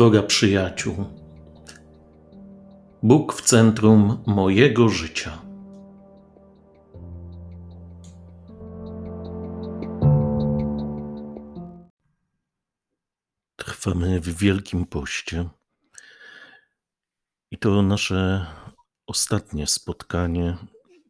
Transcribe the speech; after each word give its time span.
droga 0.00 0.22
przyjaciół. 0.22 1.04
Bóg 3.02 3.32
w 3.32 3.42
centrum 3.42 4.22
mojego 4.26 4.88
życia. 4.88 5.42
Trwamy 13.56 14.20
w 14.20 14.38
Wielkim 14.38 14.86
Poście. 14.86 15.48
I 17.50 17.58
to 17.58 17.82
nasze 17.82 18.46
ostatnie 19.06 19.66
spotkanie 19.66 20.56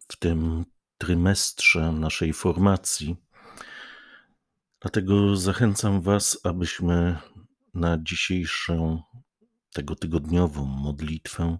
w 0.08 0.16
tym 0.16 0.64
trymestrze 0.98 1.92
naszej 1.92 2.32
formacji. 2.32 3.16
Dlatego 4.80 5.36
zachęcam 5.36 6.00
Was, 6.00 6.40
abyśmy 6.44 7.16
na 7.74 7.98
dzisiejszą, 8.02 9.02
tego 9.72 9.96
tygodniową 9.96 10.64
modlitwę 10.64 11.58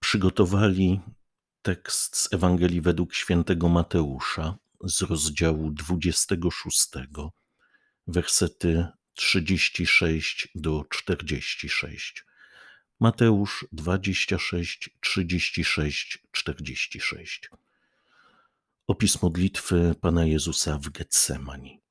przygotowali 0.00 1.00
tekst 1.62 2.16
z 2.16 2.32
Ewangelii 2.32 2.80
według 2.80 3.14
świętego 3.14 3.68
Mateusza 3.68 4.58
z 4.84 5.02
rozdziału 5.02 5.70
26, 5.70 6.88
wersety 8.06 8.86
36 9.14 10.48
do 10.54 10.84
46. 10.90 12.24
Mateusz 13.00 13.66
26, 13.72 14.90
36, 15.00 16.18
46. 16.32 17.50
Opis 18.86 19.22
modlitwy 19.22 19.94
Pana 20.00 20.24
Jezusa 20.24 20.78
w 20.78 20.90
Getsemani. 20.90 21.85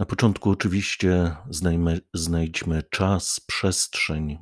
Na 0.00 0.06
początku 0.06 0.50
oczywiście 0.50 1.36
znajmy, 1.50 2.00
znajdźmy 2.14 2.82
czas, 2.82 3.40
przestrzeń, 3.40 4.38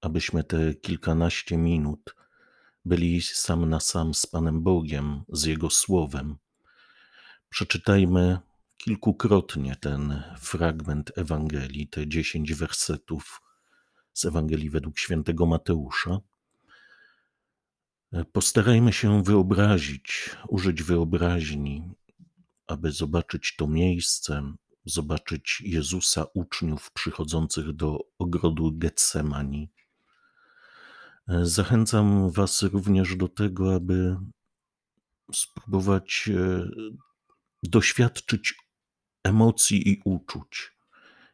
abyśmy 0.00 0.44
te 0.44 0.74
kilkanaście 0.74 1.56
minut 1.56 2.14
byli 2.84 3.22
sam 3.22 3.68
na 3.68 3.80
sam 3.80 4.14
z 4.14 4.26
Panem 4.26 4.62
Bogiem, 4.62 5.22
z 5.28 5.44
Jego 5.44 5.70
Słowem. 5.70 6.36
Przeczytajmy 7.48 8.38
kilkukrotnie 8.76 9.76
ten 9.76 10.22
fragment 10.38 11.18
Ewangelii, 11.18 11.88
te 11.88 12.08
dziesięć 12.08 12.54
wersetów 12.54 13.42
z 14.12 14.24
Ewangelii 14.24 14.70
według 14.70 14.98
świętego 14.98 15.46
Mateusza. 15.46 16.20
Postarajmy 18.32 18.92
się 18.92 19.22
wyobrazić, 19.22 20.30
użyć 20.48 20.82
wyobraźni, 20.82 21.90
aby 22.66 22.92
zobaczyć 22.92 23.56
to 23.56 23.66
miejsce, 23.66 24.54
zobaczyć 24.84 25.62
Jezusa, 25.66 26.26
uczniów 26.34 26.92
przychodzących 26.92 27.72
do 27.72 27.98
ogrodu 28.18 28.72
Getsemani. 28.72 29.70
Zachęcam 31.42 32.30
Was 32.30 32.62
również 32.62 33.16
do 33.16 33.28
tego, 33.28 33.74
aby 33.74 34.16
spróbować 35.32 36.30
e, 36.34 36.68
doświadczyć 37.62 38.54
emocji 39.24 39.88
i 39.88 40.02
uczuć, 40.04 40.76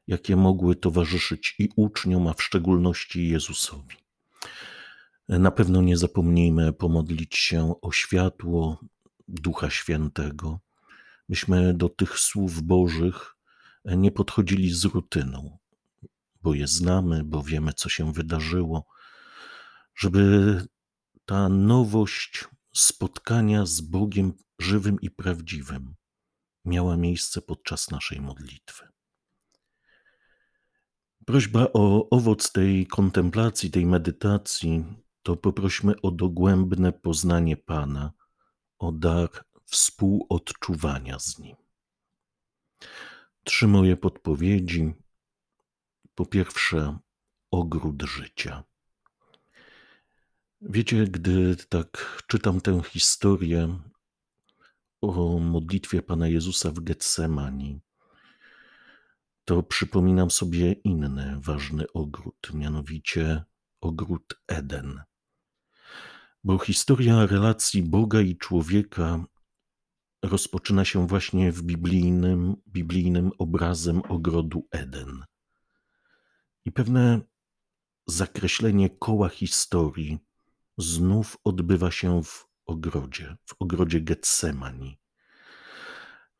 jakie 0.06 0.37
mogły 0.37 0.77
towarzyszyć 0.77 1.55
i 1.59 1.69
uczniom, 1.77 2.27
a 2.27 2.33
w 2.34 2.43
szczególności 2.43 3.28
Jezusowi. 3.28 3.97
Na 5.28 5.51
pewno 5.51 5.83
nie 5.83 5.97
zapomnijmy 5.97 6.73
pomodlić 6.73 7.37
się 7.37 7.75
o 7.83 7.93
światło 7.93 8.81
Ducha 9.28 9.71
Świętego, 9.71 10.61
byśmy 11.28 11.75
do 11.75 11.89
tych 11.89 12.19
słów 12.19 12.62
Bożych 12.62 13.37
nie 13.84 14.11
podchodzili 14.12 14.75
z 14.75 14.84
rutyną, 14.84 15.59
bo 16.43 16.54
je 16.54 16.66
znamy, 16.66 17.25
bo 17.25 17.43
wiemy, 17.43 17.72
co 17.72 17.88
się 17.88 18.12
wydarzyło, 18.12 18.87
żeby 19.94 20.66
ta 21.25 21.49
nowość 21.49 22.44
spotkania 22.75 23.66
z 23.66 23.81
Bogiem 23.81 24.32
żywym 24.59 25.00
i 25.00 25.10
prawdziwym 25.10 25.94
miała 26.65 26.97
miejsce 26.97 27.43
podczas 27.43 27.91
naszej 27.91 28.21
modlitwy. 28.21 28.88
Prośba 31.27 31.66
o 31.72 32.10
owoc 32.10 32.53
tej 32.53 32.87
kontemplacji, 32.87 33.71
tej 33.71 33.87
medytacji, 33.87 34.84
to 35.22 35.37
poprośmy 35.37 36.00
o 36.00 36.10
dogłębne 36.10 36.93
poznanie 36.93 37.56
Pana, 37.56 38.12
o 38.78 38.93
dar 38.93 39.28
współodczuwania 39.65 41.19
z 41.19 41.38
Nim. 41.38 41.56
Trzy 43.45 43.67
moje 43.67 43.97
podpowiedzi. 43.97 44.95
Po 46.15 46.27
pierwsze, 46.27 46.99
ogród 47.51 48.03
życia. 48.03 48.65
Wiecie, 50.61 51.05
gdy 51.05 51.56
tak 51.56 52.23
czytam 52.27 52.61
tę 52.61 52.83
historię 52.83 53.78
o 55.01 55.39
modlitwie 55.39 56.03
Pana 56.03 56.28
Jezusa 56.28 56.71
w 56.71 56.81
Getsemani, 56.81 57.81
to 59.45 59.62
przypominam 59.62 60.31
sobie 60.31 60.72
inny 60.72 61.41
ważny 61.41 61.93
ogród, 61.93 62.51
mianowicie 62.55 63.45
ogród 63.81 64.41
Eden. 64.47 65.03
Bo 66.45 66.59
historia 66.59 67.27
relacji 67.27 67.83
Boga 67.83 68.21
i 68.21 68.37
człowieka 68.37 69.25
rozpoczyna 70.22 70.84
się 70.84 71.06
właśnie 71.06 71.53
w 71.53 71.62
biblijnym, 71.62 72.56
biblijnym 72.69 73.31
obrazem 73.38 74.03
ogrodu 74.08 74.66
Eden. 74.70 75.25
I 76.64 76.72
pewne 76.72 77.20
zakreślenie 78.06 78.91
koła 78.91 79.28
historii 79.28 80.19
znów 80.78 81.36
odbywa 81.44 81.91
się 81.91 82.22
w 82.22 82.47
ogrodzie, 82.66 83.36
w 83.47 83.54
ogrodzie 83.59 84.00
Getsemani. 84.00 84.98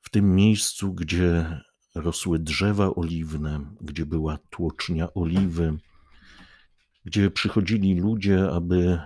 W 0.01 0.11
tym 0.11 0.35
miejscu, 0.35 0.95
gdzie 0.95 1.61
rosły 1.95 2.39
drzewa 2.39 2.95
oliwne, 2.95 3.75
gdzie 3.81 4.07
była 4.07 4.39
tłocznia 4.51 5.15
oliwy, 5.15 5.79
gdzie 7.05 7.31
przychodzili 7.31 8.01
ludzie, 8.01 8.51
aby 8.51 9.01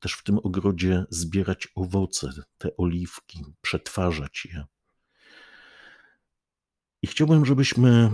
też 0.00 0.12
w 0.12 0.22
tym 0.22 0.38
ogrodzie 0.38 1.04
zbierać 1.10 1.68
owoce, 1.74 2.32
te 2.58 2.76
oliwki, 2.76 3.44
przetwarzać 3.60 4.44
je. 4.44 4.64
I 7.02 7.06
chciałbym, 7.06 7.46
żebyśmy 7.46 8.10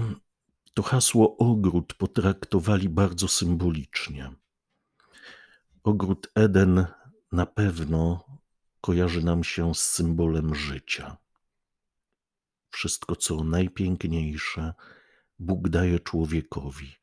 to 0.75 0.82
hasło 0.82 1.37
ogród 1.37 1.94
potraktowali 1.94 2.88
bardzo 2.88 3.28
symbolicznie. 3.28 4.32
Ogród 5.82 6.31
Eden 6.34 6.87
na 7.32 7.47
pewno 7.47 8.25
kojarzy 8.81 9.25
nam 9.25 9.44
się 9.44 9.75
z 9.75 9.82
symbolem 9.82 10.54
życia. 10.54 11.16
Wszystko, 12.71 13.16
co 13.16 13.44
najpiękniejsze, 13.44 14.75
Bóg 15.38 15.69
daje 15.69 16.00
człowiekowi. 16.00 16.94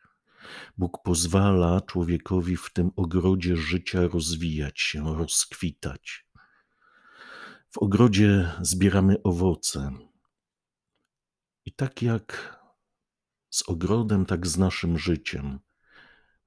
Bóg 0.78 1.04
pozwala 1.04 1.82
człowiekowi 1.82 2.58
w 2.58 2.74
tym 2.74 2.92
ogrodzie 2.96 3.58
życia 3.58 4.08
rozwijać 4.08 4.80
się, 4.80 5.18
rozkwitać. 5.18 6.26
W 7.70 7.78
ogrodzie 7.78 8.52
zbieramy 8.62 9.24
owoce. 9.24 9.92
I 11.66 11.74
tak 11.74 12.02
jak 12.02 12.60
z 13.50 13.70
ogrodem, 13.70 14.26
tak 14.26 14.48
z 14.48 14.58
naszym 14.58 14.98
życiem, 14.98 15.60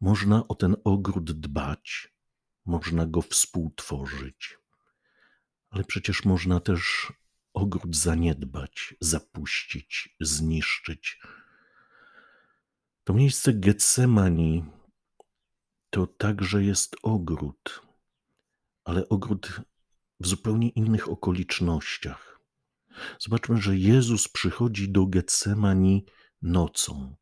można 0.00 0.48
o 0.48 0.54
ten 0.54 0.76
ogród 0.84 1.32
dbać, 1.32 2.14
można 2.64 3.06
go 3.06 3.22
współtworzyć, 3.22 4.59
ale 5.70 5.84
przecież 5.84 6.24
można 6.24 6.60
też 6.60 7.12
ogród 7.54 7.97
zaniedbać, 7.97 8.94
zapuścić, 9.00 10.16
zniszczyć 10.21 11.21
to 13.04 13.15
miejsce 13.15 13.53
Getsemani 13.53 14.65
to 15.91 16.07
także 16.07 16.65
jest 16.65 16.97
ogród, 17.03 17.83
ale 18.84 19.09
ogród 19.09 19.60
w 20.21 20.27
zupełnie 20.27 20.69
innych 20.69 21.09
okolicznościach. 21.09 22.41
Zobaczmy, 23.19 23.63
że 23.63 23.77
Jezus 23.77 24.28
przychodzi 24.28 24.93
do 24.93 25.07
Getsemani 25.07 26.07
nocą, 26.43 27.16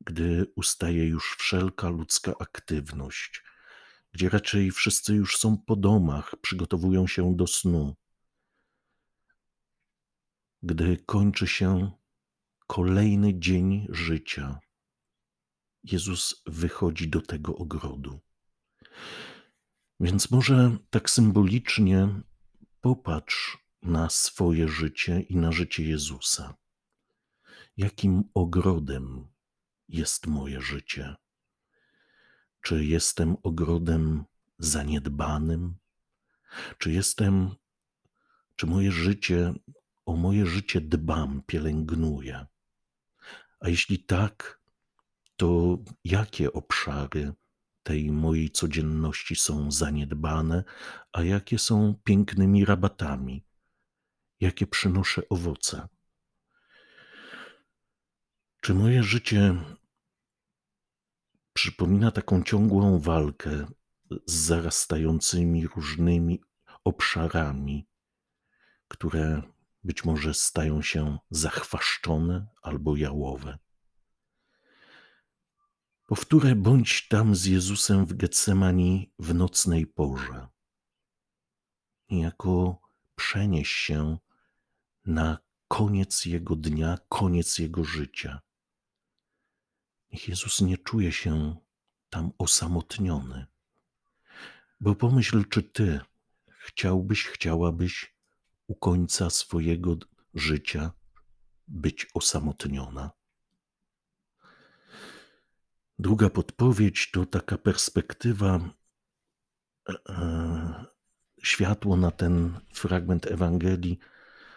gdy 0.00 0.52
ustaje 0.56 1.06
już 1.06 1.36
wszelka 1.38 1.88
ludzka 1.88 2.32
aktywność, 2.38 3.44
gdzie 4.12 4.28
raczej 4.28 4.70
wszyscy 4.70 5.14
już 5.14 5.36
są 5.36 5.58
po 5.58 5.76
domach, 5.76 6.34
przygotowują 6.42 7.06
się 7.06 7.36
do 7.36 7.46
snu. 7.46 7.96
Gdy 10.62 10.96
kończy 10.96 11.46
się 11.46 11.90
kolejny 12.66 13.38
dzień 13.38 13.86
życia, 13.90 14.60
Jezus 15.82 16.42
wychodzi 16.46 17.08
do 17.08 17.20
tego 17.20 17.56
ogrodu. 17.56 18.20
Więc 20.00 20.30
może 20.30 20.76
tak 20.90 21.10
symbolicznie 21.10 22.08
popatrz 22.80 23.58
na 23.82 24.10
swoje 24.10 24.68
życie 24.68 25.20
i 25.20 25.36
na 25.36 25.52
życie 25.52 25.84
Jezusa. 25.84 26.54
Jakim 27.76 28.24
ogrodem 28.34 29.26
jest 29.88 30.26
moje 30.26 30.60
życie? 30.60 31.16
Czy 32.62 32.84
jestem 32.84 33.36
ogrodem 33.42 34.24
zaniedbanym? 34.58 35.74
Czy 36.78 36.92
jestem, 36.92 37.50
czy 38.56 38.66
moje 38.66 38.92
życie, 38.92 39.54
o 40.06 40.16
moje 40.16 40.46
życie 40.46 40.80
dbam, 40.80 41.42
pielęgnuję? 41.46 42.46
A 43.60 43.68
jeśli 43.68 44.04
tak, 44.04 44.59
to 45.40 45.78
jakie 46.04 46.52
obszary 46.52 47.32
tej 47.82 48.12
mojej 48.12 48.50
codzienności 48.50 49.36
są 49.36 49.70
zaniedbane, 49.70 50.64
a 51.12 51.22
jakie 51.22 51.58
są 51.58 51.94
pięknymi 52.04 52.64
rabatami, 52.64 53.44
jakie 54.40 54.66
przynoszę 54.66 55.22
owoce? 55.28 55.88
Czy 58.60 58.74
moje 58.74 59.02
życie 59.02 59.54
przypomina 61.52 62.10
taką 62.10 62.42
ciągłą 62.42 62.98
walkę 62.98 63.66
z 64.26 64.34
zarastającymi 64.34 65.66
różnymi 65.66 66.40
obszarami, 66.84 67.86
które 68.88 69.42
być 69.84 70.04
może 70.04 70.34
stają 70.34 70.82
się 70.82 71.18
zachwaszczone 71.30 72.46
albo 72.62 72.96
jałowe? 72.96 73.58
Powtórę, 76.10 76.54
bądź 76.54 77.08
tam 77.08 77.36
z 77.36 77.44
Jezusem 77.44 78.06
w 78.06 78.14
Getsemani 78.14 79.12
w 79.18 79.34
nocnej 79.34 79.86
porze. 79.86 80.48
Niejako 82.10 82.82
przenieś 83.14 83.68
się 83.68 84.18
na 85.04 85.38
koniec 85.68 86.24
jego 86.24 86.56
dnia, 86.56 86.98
koniec 87.08 87.58
jego 87.58 87.84
życia. 87.84 88.40
Niech 90.12 90.28
Jezus 90.28 90.60
nie 90.60 90.78
czuje 90.78 91.12
się 91.12 91.56
tam 92.08 92.32
osamotniony. 92.38 93.46
Bo 94.80 94.94
pomyśl, 94.94 95.44
czy 95.48 95.62
ty 95.62 96.00
chciałbyś, 96.58 97.26
chciałabyś 97.26 98.14
u 98.66 98.74
końca 98.74 99.30
swojego 99.30 99.96
życia 100.34 100.92
być 101.68 102.06
osamotniona. 102.14 103.19
Druga 106.00 106.30
podpowiedź 106.30 107.10
to 107.10 107.26
taka 107.26 107.58
perspektywa, 107.58 108.60
e, 109.88 109.94
e, 110.08 110.84
światło 111.42 111.96
na 111.96 112.10
ten 112.10 112.60
fragment 112.74 113.26
Ewangelii, 113.26 113.98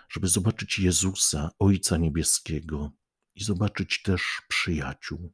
żeby 0.10 0.28
zobaczyć 0.28 0.80
Jezusa, 0.80 1.52
Ojca 1.60 1.98
Niebieskiego 1.98 2.92
i 3.36 3.44
zobaczyć 3.44 4.02
też 4.02 4.42
przyjaciół. 4.48 5.34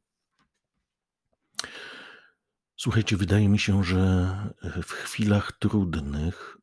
Słuchajcie, 2.76 3.16
wydaje 3.16 3.48
mi 3.48 3.58
się, 3.58 3.84
że 3.84 4.34
w 4.62 4.90
chwilach 4.92 5.52
trudnych 5.52 6.58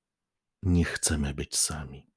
nie 0.63 0.85
chcemy 0.85 1.33
być 1.33 1.55
sami. 1.57 2.11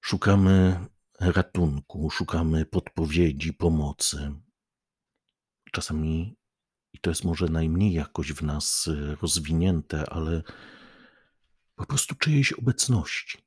Szukamy 0.00 0.86
ratunku, 1.20 2.10
szukamy 2.10 2.66
podpowiedzi, 2.66 3.52
pomocy. 3.52 4.32
Czasami, 5.72 6.36
i 6.92 6.98
to 6.98 7.10
jest 7.10 7.24
może 7.24 7.46
najmniej 7.46 7.92
jakoś 7.92 8.32
w 8.32 8.42
nas 8.42 8.90
rozwinięte, 9.22 10.10
ale 10.10 10.42
po 11.74 11.86
prostu 11.86 12.14
czyjejś 12.14 12.52
obecności, 12.52 13.38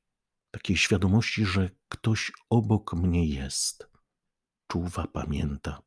takiej 0.50 0.76
świadomości, 0.76 1.44
że 1.44 1.70
ktoś 1.88 2.32
obok 2.50 2.94
mnie 2.94 3.26
jest, 3.26 3.88
czuwa, 4.66 5.06
pamięta. 5.06 5.82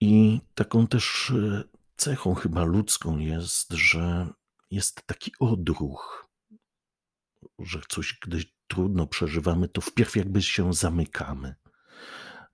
I 0.00 0.40
taką 0.54 0.86
też 0.86 1.30
e, 1.30 1.64
cechą 1.96 2.34
chyba 2.34 2.64
ludzką 2.64 3.18
jest, 3.18 3.72
że 3.72 4.28
jest 4.70 5.06
taki 5.06 5.32
odruch, 5.40 6.28
że 7.58 7.80
coś, 7.88 8.18
gdy 8.22 8.44
trudno 8.66 9.06
przeżywamy, 9.06 9.68
to 9.68 9.80
wpierw 9.80 10.16
jakby 10.16 10.42
się 10.42 10.74
zamykamy. 10.74 11.54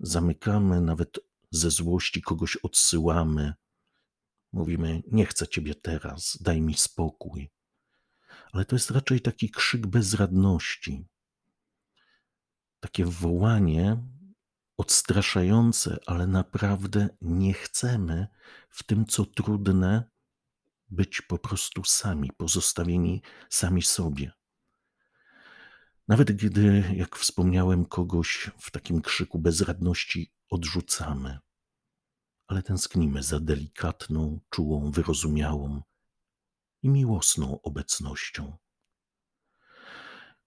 Zamykamy, 0.01 0.81
nawet 0.81 1.19
ze 1.51 1.71
złości 1.71 2.23
kogoś 2.23 2.57
odsyłamy. 2.57 3.55
Mówimy: 4.53 5.03
Nie 5.13 5.27
chcę 5.27 5.49
ciebie 5.49 5.75
teraz, 5.75 6.39
daj 6.41 6.61
mi 6.61 6.75
spokój. 6.75 7.51
Ale 8.53 8.65
to 8.65 8.77
jest 8.77 8.91
raczej 8.91 9.21
taki 9.21 9.51
krzyk 9.51 9.87
bezradności, 9.87 11.07
takie 12.81 13.05
wołanie 13.05 13.97
odstraszające, 14.77 15.99
ale 16.07 16.27
naprawdę 16.27 17.09
nie 17.21 17.53
chcemy 17.53 18.27
w 18.69 18.83
tym, 18.83 19.07
co 19.07 19.25
trudne, 19.25 20.11
być 20.89 21.21
po 21.21 21.39
prostu 21.39 21.85
sami, 21.85 22.31
pozostawieni 22.37 23.23
sami 23.51 23.83
sobie. 23.83 24.33
Nawet 26.09 26.33
gdy, 26.33 26.85
jak 26.95 27.17
wspomniałem, 27.17 27.85
kogoś 27.85 28.51
w 28.59 28.71
takim 28.71 29.03
krzyku 29.03 29.39
bezradności 29.39 30.33
odrzucamy, 30.51 31.39
ale 32.47 32.63
tęsknimy 32.63 33.23
za 33.23 33.41
delikatną, 33.41 34.41
czułą, 34.51 34.91
wyrozumiałą 34.91 35.83
i 36.83 36.89
miłosną 36.89 37.61
obecnością. 37.63 38.57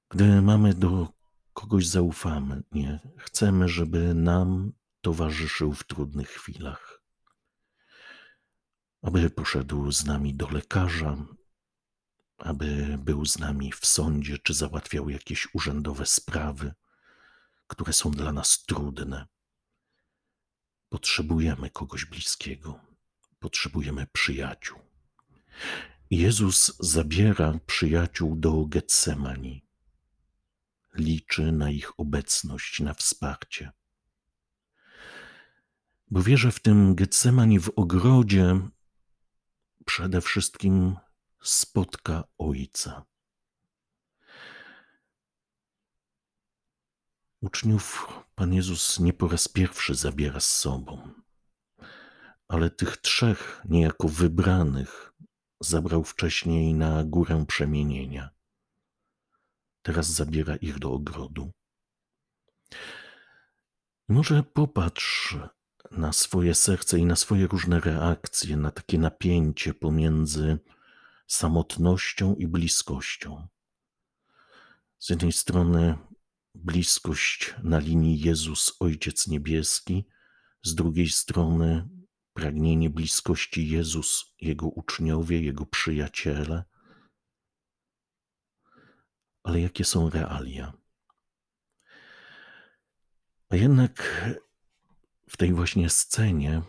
Gdy 0.10 0.42
mamy 0.42 0.74
do 0.74 1.08
kogoś 1.54 1.88
zaufamy, 1.88 2.64
nie 2.72 3.00
chcemy, 3.18 3.68
żeby 3.68 4.14
nam 4.14 4.72
towarzyszył 5.02 5.74
w 5.74 5.84
trudnych 5.84 6.30
chwilach, 6.30 7.02
aby 9.02 9.30
poszedł 9.30 9.92
z 9.92 10.06
nami 10.06 10.36
do 10.36 10.50
lekarza, 10.50 11.18
aby 12.38 12.98
był 12.98 13.26
z 13.26 13.40
nami 13.40 13.72
w 13.72 13.86
sądzie, 13.86 14.38
czy 14.38 14.54
załatwiał 14.54 15.10
jakieś 15.10 15.48
urzędowe 15.54 16.06
sprawy, 16.06 16.74
które 17.68 17.94
są 17.94 18.12
dla 18.12 18.32
nas 18.32 18.64
trudne. 18.66 19.28
Potrzebujemy 20.90 21.70
kogoś 21.70 22.06
bliskiego, 22.06 22.80
potrzebujemy 23.40 24.08
przyjaciół. 24.14 24.80
Jezus 26.10 26.78
zabiera 26.80 27.60
przyjaciół 27.66 28.36
do 28.36 28.66
Getsemani 28.66 29.70
liczy 31.00 31.52
na 31.52 31.70
ich 31.72 32.00
obecność, 32.00 32.80
na 32.80 32.94
wsparcie. 32.94 33.72
Bo 36.12 36.24
wierzę 36.24 36.52
w 36.52 36.60
tym 36.60 36.96
Getsemani 36.96 37.60
w 37.60 37.70
ogrodzie 37.76 38.60
przede 39.86 40.22
wszystkim 40.22 40.96
spotka 41.44 42.24
Ojca. 42.38 43.06
Uczniów 47.42 48.08
Pan 48.36 48.54
Jezus 48.54 49.00
nie 49.00 49.14
po 49.14 49.28
raz 49.28 49.48
pierwszy 49.48 49.96
zabiera 49.96 50.40
z 50.40 50.56
sobą, 50.56 51.14
ale 52.48 52.70
tych 52.70 52.98
trzech 52.98 53.62
niejako 53.70 54.08
wybranych 54.08 55.14
zabrał 55.60 56.04
wcześniej 56.04 56.74
na 56.74 57.04
górę 57.04 57.46
przemienienia. 57.48 58.30
Teraz 59.82 60.08
zabiera 60.08 60.56
ich 60.56 60.80
do 60.80 60.92
ogrodu. 60.92 61.52
Może 64.08 64.44
popatrz 64.44 65.38
na 65.92 66.14
swoje 66.14 66.56
serce 66.56 67.00
i 67.00 67.06
na 67.06 67.16
swoje 67.16 67.48
różne 67.48 67.80
reakcje, 67.80 68.58
na 68.58 68.72
takie 68.72 68.98
napięcie 68.98 69.74
pomiędzy 69.74 70.60
samotnością 71.28 72.36
i 72.36 72.48
bliskością. 72.48 73.48
Z 75.00 75.10
jednej 75.10 75.32
strony 75.32 75.98
bliskość 76.64 77.56
na 77.64 77.80
linii 77.80 78.20
Jezus 78.20 78.76
Ojciec 78.80 79.28
Niebieski, 79.28 80.08
z 80.64 80.76
drugiej 80.76 81.10
strony 81.10 81.90
pragnienie 82.34 82.90
bliskości 82.90 83.70
Jezus, 83.70 84.34
Jego 84.42 84.68
uczniowie, 84.68 85.42
Jego 85.42 85.66
przyjaciele– 85.66 86.64
ale 89.44 89.60
jakie 89.62 89.86
są 89.86 90.10
realia. 90.10 90.74
A 93.50 93.56
jednak 93.56 94.26
w 95.30 95.38
tej 95.38 95.54
właśnie 95.54 95.90
scenie 95.90 96.62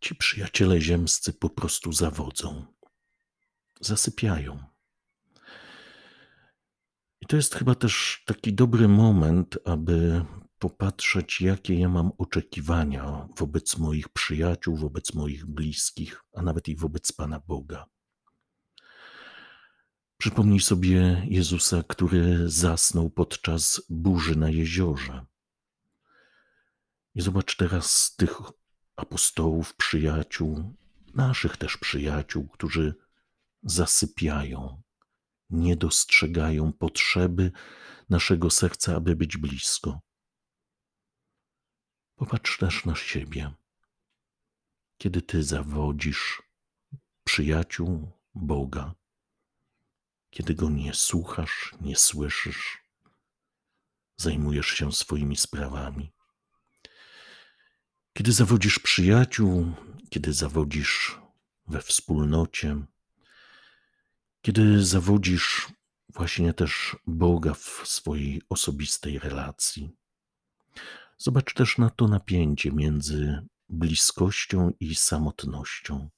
ci 0.00 0.14
przyjaciele 0.14 0.80
ziemscy 0.80 1.32
po 1.32 1.50
prostu 1.50 1.92
zawodzą, 1.92 2.66
zasypiają. 3.80 4.71
I 7.22 7.26
to 7.26 7.36
jest 7.36 7.54
chyba 7.54 7.74
też 7.74 8.22
taki 8.26 8.52
dobry 8.52 8.88
moment, 8.88 9.58
aby 9.64 10.24
popatrzeć, 10.58 11.40
jakie 11.40 11.78
ja 11.78 11.88
mam 11.88 12.12
oczekiwania 12.18 13.28
wobec 13.38 13.78
moich 13.78 14.08
przyjaciół, 14.08 14.76
wobec 14.76 15.14
moich 15.14 15.46
bliskich, 15.46 16.22
a 16.34 16.42
nawet 16.42 16.68
i 16.68 16.76
wobec 16.76 17.12
Pana 17.12 17.40
Boga. 17.40 17.86
Przypomnij 20.18 20.60
sobie 20.60 21.26
Jezusa, 21.28 21.82
który 21.88 22.50
zasnął 22.50 23.10
podczas 23.10 23.82
burzy 23.88 24.36
na 24.36 24.50
jeziorze. 24.50 25.26
I 27.14 27.20
zobacz 27.20 27.56
teraz 27.56 28.16
tych 28.16 28.38
apostołów, 28.96 29.74
przyjaciół, 29.76 30.76
naszych 31.14 31.56
też 31.56 31.76
przyjaciół, 31.76 32.48
którzy 32.48 32.94
zasypiają, 33.62 34.81
nie 35.52 35.76
dostrzegają 35.76 36.72
potrzeby 36.72 37.52
naszego 38.08 38.50
serca, 38.50 38.96
aby 38.96 39.16
być 39.16 39.36
blisko. 39.36 40.00
Popatrz 42.14 42.58
też 42.58 42.84
na 42.84 42.94
siebie. 42.94 43.52
Kiedy 44.98 45.22
ty 45.22 45.42
zawodzisz 45.42 46.42
przyjaciół 47.24 48.10
Boga, 48.34 48.94
kiedy 50.30 50.54
go 50.54 50.70
nie 50.70 50.94
słuchasz, 50.94 51.74
nie 51.80 51.96
słyszysz, 51.96 52.84
zajmujesz 54.16 54.66
się 54.66 54.92
swoimi 54.92 55.36
sprawami. 55.36 56.12
Kiedy 58.12 58.32
zawodzisz 58.32 58.78
przyjaciół, 58.78 59.72
kiedy 60.10 60.32
zawodzisz 60.32 61.20
we 61.66 61.80
wspólnocie, 61.80 62.86
kiedy 64.42 64.84
zawodzisz 64.84 65.68
właśnie 66.08 66.54
też 66.54 66.96
Boga 67.06 67.54
w 67.54 67.82
swojej 67.84 68.42
osobistej 68.48 69.18
relacji. 69.18 69.90
Zobacz 71.18 71.54
też 71.54 71.78
na 71.78 71.90
to 71.90 72.08
napięcie 72.08 72.72
między 72.72 73.46
bliskością 73.68 74.72
i 74.80 74.94
samotnością. 74.94 76.10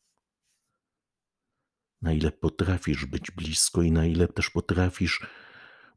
Na 2.02 2.12
ile 2.12 2.32
potrafisz 2.32 3.06
być 3.06 3.30
blisko 3.30 3.82
i 3.82 3.92
na 3.92 4.06
ile 4.06 4.28
też 4.28 4.50
potrafisz 4.50 5.26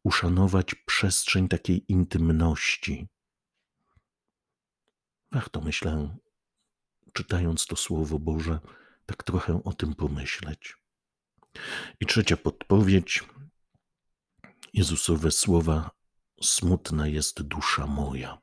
uszanować 0.04 0.76
przestrzeń 0.76 1.48
takiej 1.48 1.92
intymności. 1.92 3.08
Warto, 5.32 5.62
myślę, 5.62 6.18
czytając 7.14 7.66
to 7.66 7.76
Słowo 7.76 8.20
Boże, 8.20 8.60
tak 9.06 9.24
trochę 9.24 9.64
o 9.64 9.74
tym 9.74 9.96
pomyśleć. 9.96 10.87
I 12.00 12.06
trzecia 12.06 12.38
podpowiedź. 12.38 13.24
Jezusowe 14.74 15.32
słowa: 15.32 15.92
Smutna 16.42 17.08
jest 17.08 17.42
dusza 17.42 17.88
moja. 17.88 18.42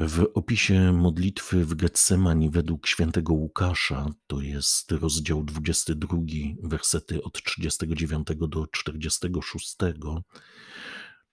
W 0.00 0.26
opisie 0.34 0.92
modlitwy 0.92 1.64
w 1.64 1.74
Getsemani 1.74 2.50
według 2.50 2.86
świętego 2.86 3.32
Łukasza, 3.32 4.06
to 4.26 4.40
jest 4.40 4.92
rozdział 4.92 5.44
22, 5.44 6.16
wersety 6.62 7.22
od 7.22 7.42
39 7.42 8.28
do 8.48 8.66
46, 8.66 9.76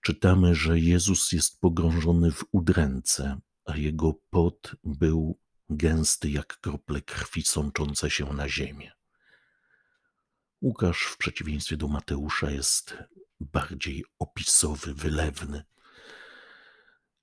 czytamy, 0.02 0.56
że 0.56 0.80
Jezus 0.80 1.32
jest 1.32 1.60
pogrążony 1.60 2.32
w 2.32 2.44
udręce, 2.52 3.40
a 3.66 3.78
jego 3.78 4.14
pot 4.30 4.76
był 4.84 5.40
gęsty 5.70 6.30
jak 6.30 6.60
krople 6.60 7.02
krwi 7.02 7.44
sączące 7.44 8.10
się 8.10 8.34
na 8.34 8.50
ziemię. 8.50 8.92
Łukasz 10.66 11.04
w 11.04 11.18
przeciwieństwie 11.18 11.78
do 11.78 11.88
Mateusza 11.88 12.52
jest 12.52 12.98
bardziej 13.40 14.06
opisowy, 14.20 14.94
wylewny. 14.94 15.64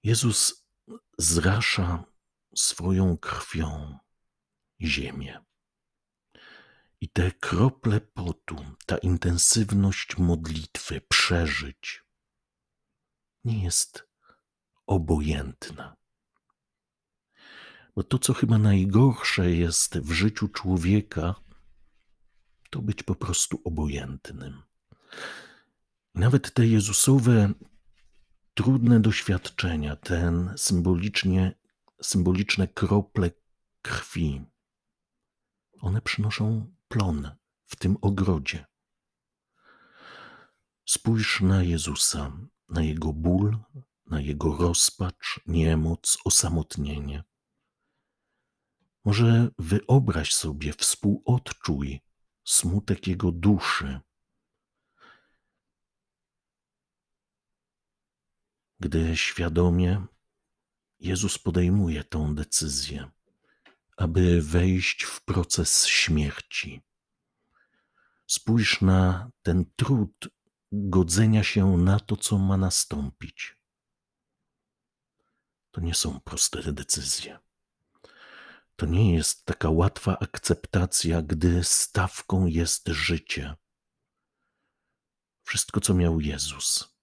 Jezus 0.03 0.65
zrasza 1.19 2.05
swoją 2.57 3.19
krwią 3.19 3.99
ziemię. 4.81 5.41
I 7.01 7.09
te 7.09 7.33
krople 7.33 8.01
potu, 8.01 8.57
ta 8.87 8.99
intensywność 8.99 10.19
modlitwy, 10.19 11.01
przeżyć, 11.01 12.05
nie 13.45 13.65
jest 13.65 14.09
obojętna. 14.87 15.97
Bo 17.97 18.03
to, 18.03 18.19
co 18.19 18.35
chyba 18.35 18.59
najgorsze 18.59 19.51
jest 19.51 19.99
w 19.99 20.13
życiu 20.13 20.49
człowieka, 20.49 21.35
to 22.73 22.83
być 22.83 23.03
po 23.03 23.15
prostu 23.15 23.61
obojętnym. 23.65 24.63
Nawet 26.15 26.55
te 26.55 26.67
Jezusowe 26.67 27.53
trudne 28.55 29.01
doświadczenia, 29.01 29.97
ten 29.97 30.55
symbolicznie, 30.57 31.55
symboliczne 32.03 32.69
krople 32.69 33.31
krwi, 33.83 34.45
one 35.81 36.03
przynoszą 36.03 36.75
plon 36.89 37.31
w 37.67 37.77
tym 37.77 37.97
ogrodzie. 38.01 38.67
Spójrz 40.87 41.41
na 41.41 41.63
Jezusa, 41.63 42.33
na 42.69 42.83
jego 42.83 43.13
ból, 43.13 43.59
na 44.07 44.21
jego 44.21 44.57
rozpacz, 44.57 45.41
niemoc, 45.47 46.19
osamotnienie. 46.25 47.25
Może 49.05 49.49
wyobraź 49.59 50.35
sobie, 50.35 50.73
współodczuj 50.73 52.01
smutek 52.45 53.07
jego 53.07 53.33
duszy. 53.33 54.01
Gdy 58.81 59.17
świadomie 59.17 60.07
Jezus 61.01 61.39
podejmuje 61.39 62.05
tę 62.05 62.35
decyzję, 62.35 63.11
aby 63.97 64.43
wejść 64.43 65.03
w 65.03 65.25
proces 65.25 65.87
śmierci. 65.87 66.83
Spójrz 68.27 68.81
na 68.81 69.31
ten 69.43 69.65
trud 69.77 70.29
godzenia 70.73 71.45
się 71.45 71.77
na 71.77 72.01
to, 72.01 72.17
co 72.17 72.39
ma 72.39 72.57
nastąpić. 72.57 73.57
To 75.71 75.81
nie 75.81 75.95
są 75.95 76.21
proste 76.21 76.73
decyzje. 76.73 77.39
To 78.77 78.87
nie 78.87 79.15
jest 79.15 79.45
taka 79.45 79.71
łatwa 79.71 80.19
akceptacja, 80.19 81.23
gdy 81.23 81.65
stawką 81.65 82.47
jest 82.47 82.89
życie. 82.89 83.57
Wszystko, 85.43 85.81
co 85.81 85.95
miał 85.95 86.21
Jezus, 86.21 86.97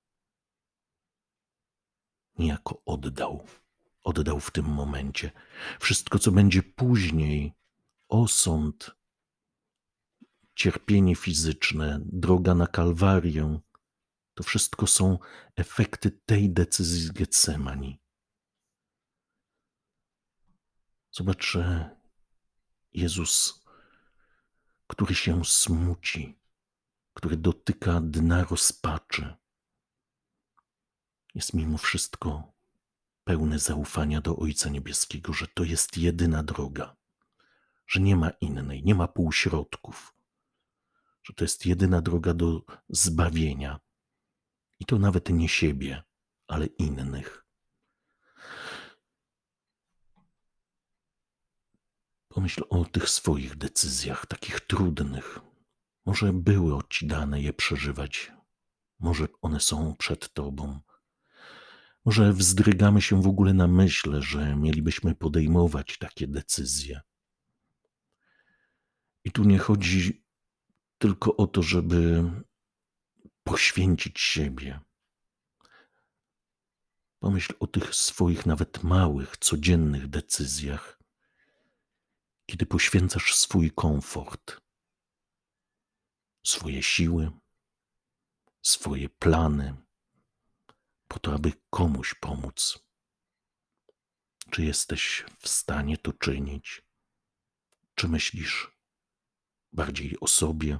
niejako 2.38 2.82
oddał. 2.86 3.48
Oddał 4.04 4.40
w 4.40 4.52
tym 4.52 4.66
momencie. 4.66 5.32
Wszystko, 5.80 6.20
co 6.20 6.32
będzie 6.32 6.64
później, 6.64 7.54
osąd, 8.10 8.92
cierpienie 10.56 11.16
fizyczne, 11.16 12.00
droga 12.06 12.56
na 12.56 12.68
Kalwarię, 12.68 13.60
to 14.34 14.44
wszystko 14.44 14.88
są 14.88 15.18
efekty 15.56 16.12
tej 16.12 16.50
decyzji 16.50 17.10
z. 17.14 18.00
Zobacz, 21.20 21.52
że 21.52 21.90
Jezus, 22.94 23.66
który 24.88 25.16
się 25.16 25.46
smuci, 25.46 26.40
który 27.14 27.38
dotyka 27.38 28.02
dna 28.02 28.44
rozpaczy, 28.44 29.36
jest 31.36 31.54
mimo 31.54 31.78
wszystko 31.78 32.54
pełny 33.24 33.60
zaufania 33.60 34.22
do 34.22 34.38
Ojca 34.38 34.70
Niebieskiego, 34.70 35.34
że 35.34 35.48
to 35.48 35.64
jest 35.64 35.98
jedyna 35.98 36.44
droga, 36.44 36.96
że 37.88 38.00
nie 38.00 38.16
ma 38.16 38.30
innej, 38.30 38.84
nie 38.84 38.96
ma 38.96 39.08
półśrodków, 39.08 40.16
że 41.24 41.34
to 41.34 41.44
jest 41.44 41.66
jedyna 41.66 42.02
droga 42.02 42.34
do 42.34 42.62
zbawienia 42.90 43.80
i 44.80 44.86
to 44.86 45.00
nawet 45.00 45.30
nie 45.30 45.50
siebie, 45.50 46.04
ale 46.48 46.66
innych. 46.66 47.49
Pomyśl 52.30 52.64
o 52.70 52.86
tych 52.86 53.10
swoich 53.10 53.56
decyzjach, 53.56 54.26
takich 54.26 54.60
trudnych. 54.60 55.40
Może 56.06 56.34
było 56.34 56.84
ci 56.90 57.08
dane 57.08 57.42
je 57.42 57.54
przeżywać, 57.54 58.32
może 59.00 59.28
one 59.42 59.60
są 59.60 59.96
przed 59.96 60.34
tobą. 60.34 60.80
Może 62.06 62.34
wzdrygamy 62.34 63.02
się 63.02 63.22
w 63.22 63.28
ogóle 63.28 63.54
na 63.54 63.68
myśl, 63.68 64.22
że 64.22 64.56
mielibyśmy 64.56 65.16
podejmować 65.16 65.98
takie 65.98 66.28
decyzje. 66.28 67.02
I 69.24 69.32
tu 69.32 69.44
nie 69.44 69.60
chodzi 69.60 70.26
tylko 70.98 71.36
o 71.36 71.48
to, 71.48 71.64
żeby 71.64 72.32
poświęcić 73.44 74.20
siebie. 74.20 74.80
Pomyśl 77.20 77.54
o 77.60 77.68
tych 77.68 77.96
swoich 77.96 78.46
nawet 78.46 78.84
małych, 78.84 79.38
codziennych 79.38 80.08
decyzjach 80.08 80.99
kiedy 82.50 82.66
poświęcasz 82.66 83.36
swój 83.36 83.72
komfort, 83.72 84.62
swoje 86.46 86.84
siły, 86.84 87.32
swoje 88.62 89.10
plany, 89.10 89.76
po 91.08 91.20
to, 91.20 91.34
aby 91.34 91.54
komuś 91.70 92.14
pomóc. 92.14 92.80
Czy 94.52 94.66
jesteś 94.66 95.26
w 95.40 95.50
stanie 95.50 95.98
to 95.98 96.14
czynić? 96.14 96.82
Czy 97.96 98.08
myślisz 98.08 98.72
bardziej 99.74 100.20
o 100.20 100.28
sobie, 100.28 100.80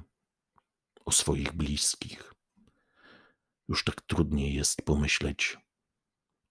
o 1.04 1.12
swoich 1.12 1.52
bliskich? 1.52 2.34
Już 3.68 3.84
tak 3.84 4.00
trudniej 4.00 4.54
jest 4.54 4.82
pomyśleć 4.82 5.58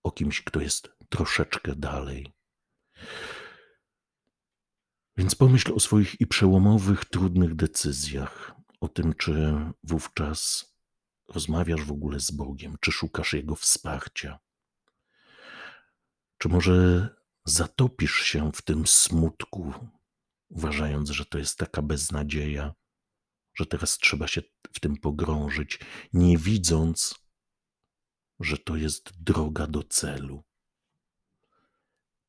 o 0.04 0.12
kimś, 0.12 0.42
kto 0.42 0.62
jest 0.62 0.90
troszeczkę 1.10 1.76
dalej. 1.76 2.34
Więc 5.20 5.36
pomyśl 5.36 5.74
o 5.74 5.80
swoich 5.80 6.22
i 6.22 6.28
przełomowych, 6.28 7.06
trudnych 7.06 7.56
decyzjach, 7.56 8.56
o 8.82 8.88
tym, 8.88 9.14
czy 9.14 9.56
wówczas 9.84 10.74
rozmawiasz 11.28 11.84
w 11.84 11.92
ogóle 11.92 12.20
z 12.20 12.32
Bogiem, 12.32 12.78
czy 12.82 12.92
szukasz 12.92 13.34
Jego 13.34 13.56
wsparcia, 13.56 14.40
czy 16.38 16.50
może 16.50 17.10
zatopisz 17.46 18.16
się 18.16 18.52
w 18.52 18.62
tym 18.62 18.88
smutku, 18.88 19.74
uważając, 20.50 21.10
że 21.10 21.26
to 21.26 21.38
jest 21.38 21.58
taka 21.58 21.82
beznadzieja, 21.82 22.74
że 23.54 23.66
teraz 23.66 23.98
trzeba 23.98 24.28
się 24.28 24.42
w 24.74 24.80
tym 24.80 24.98
pogrążyć, 24.98 25.80
nie 26.14 26.38
widząc, 26.38 27.16
że 28.40 28.58
to 28.58 28.76
jest 28.76 29.24
droga 29.24 29.68
do 29.68 29.84
celu. 29.84 30.44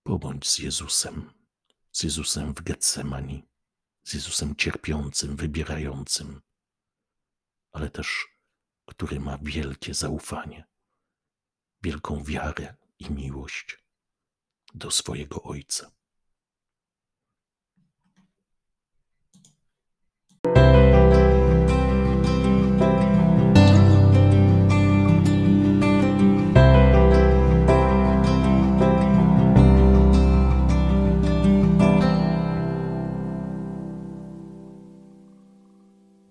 Pobądź 0.02 0.48
z 0.48 0.58
Jezusem, 0.58 1.39
z 1.92 2.02
Jezusem 2.02 2.54
w 2.54 2.62
Getsemani, 2.62 3.48
z 4.02 4.14
Jezusem 4.14 4.56
cierpiącym, 4.56 5.36
wybierającym, 5.36 6.40
ale 7.72 7.90
też 7.90 8.28
który 8.90 9.20
ma 9.20 9.38
wielkie 9.42 9.94
zaufanie, 9.94 10.66
wielką 11.82 12.24
wiarę 12.24 12.74
i 12.98 13.10
miłość 13.10 13.84
do 14.74 14.90
swojego 14.90 15.42
Ojca. 15.42 15.90